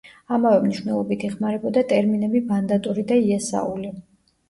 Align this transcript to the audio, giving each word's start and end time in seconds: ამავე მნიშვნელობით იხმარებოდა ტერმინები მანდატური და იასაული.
ამავე 0.37 0.61
მნიშვნელობით 0.63 1.27
იხმარებოდა 1.27 1.85
ტერმინები 1.93 2.45
მანდატური 2.51 3.09
და 3.15 3.23
იასაული. 3.31 3.97